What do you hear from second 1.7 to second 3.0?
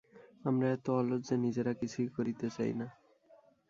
কিছুই করিতে চাই না।